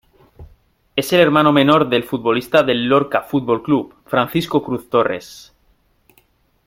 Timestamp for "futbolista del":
2.03-2.85